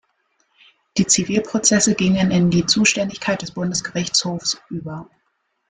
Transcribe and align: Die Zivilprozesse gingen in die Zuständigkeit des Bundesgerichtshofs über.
Die 0.97 1.05
Zivilprozesse 1.05 1.93
gingen 1.93 2.31
in 2.31 2.49
die 2.49 2.65
Zuständigkeit 2.65 3.39
des 3.43 3.51
Bundesgerichtshofs 3.51 4.59
über. 4.71 5.07